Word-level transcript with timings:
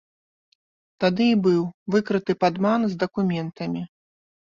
Тады 1.05 1.27
і 1.35 1.37
быў 1.49 1.61
выкрыты 1.97 2.39
падман 2.47 2.81
з 2.91 3.01
дакументамі. 3.07 3.81